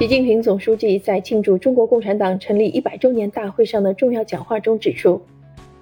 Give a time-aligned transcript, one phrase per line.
[0.00, 5.20] 习近平总书记在庆祝中国共产党成立一百周年大会上的重要讲话中指出，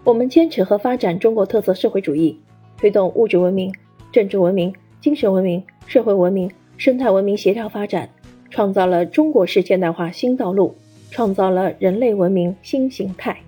[0.03, 2.37] 我们坚持和发展中国特色社会主义，
[2.77, 3.73] 推动物质文明、
[4.11, 8.11] 政治文明、精神文明、社会文明、生态文明协调发展，
[8.51, 10.75] 创造了中国式现代化新道路，
[11.13, 13.39] 创造了人类文明新形态。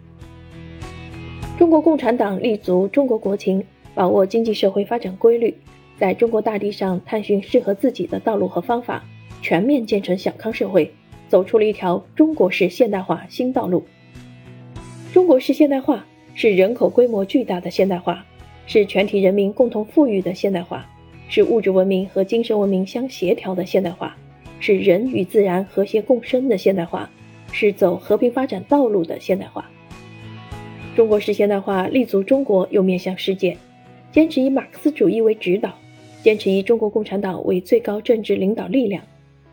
[1.59, 5.53] 中国共产党立足中国国情，把握经济社会发展规律，
[5.99, 9.03] 在中国大地上探寻适合自己的道路和方法。
[9.43, 10.93] 全面建成小康社会，
[11.29, 13.85] 走出了一条中国式现代化新道路。
[15.13, 18.25] 中国式现代化是人口规模巨大的现代化，
[18.67, 20.87] 是全体人民共同富裕的现代化，
[21.29, 24.17] 是物质文明和精神文明相协调的现代化，
[24.61, 27.11] 是人与自然和谐共生的现代化，
[27.51, 29.69] 是走和平发展道路的现代化。
[30.95, 33.57] 中国式现代化立足中国又面向世界，
[34.13, 35.73] 坚持以马克思主义为指导，
[36.23, 39.03] 坚持以中国共产党为最高政治领导力量。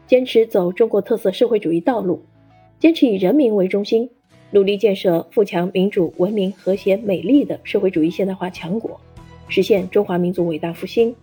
[0.07, 2.21] 坚持走中国特色社会主义道路，
[2.79, 4.09] 坚持以人民为中心，
[4.51, 8.97] 努力建设富强、民主、文明、和谐、美丽的社会主义现代化强国，
[9.49, 11.13] 实现中华民族伟大复兴，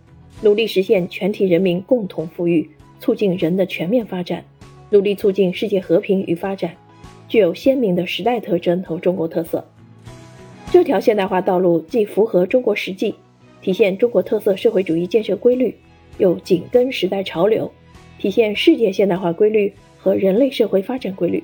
[0.41, 4.45] 努力实现全体人民共同富裕，促进人的全面发展，
[4.91, 6.75] 努力促进世界和平与发展，
[7.27, 9.65] 具有鲜明的时代特征和中国特色。
[10.71, 13.15] 这条现代化道路既符合中国实际，
[13.63, 15.75] 体现中国特色社会主义建设规律，
[16.19, 17.71] 又紧跟时代潮流。
[18.25, 21.43] 体现世界现代化规律和人类社会发展规律。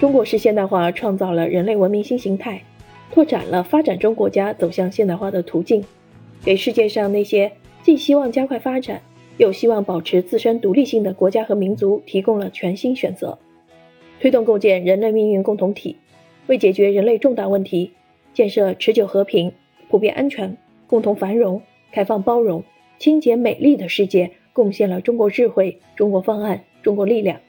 [0.00, 2.60] 中国式现代化创造了人类文明新形态，
[3.12, 5.84] 拓展了发展中国家走向现代化的途径，
[6.44, 7.52] 给世界上那些
[7.84, 9.00] 既希望加快发展，
[9.36, 13.38] 又希望保持自身独立性的国家和民族提供了全新选择，
[14.20, 15.94] 推动构建人类命运共同体，
[16.48, 17.92] 为解决人类重大问题，
[18.34, 19.52] 建设持久和平、
[19.88, 20.56] 普遍安全、
[20.88, 22.64] 共同繁荣、开放包容、
[22.98, 24.32] 清洁美丽的世界。
[24.52, 27.40] 贡献了中国智慧、中国方案、中国力量，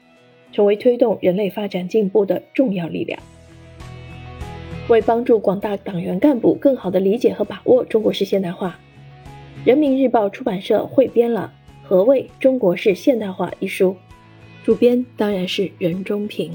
[0.52, 3.18] 成为推动人类发展进步的重要力量。
[4.88, 8.78] 为帮助广大党员干部更好地理解和把握中国式现代化，
[9.64, 11.52] 人民日报出版社汇编了
[11.88, 13.96] 《何谓中国式现代化》一书，
[14.62, 16.52] 主编当然是任中平。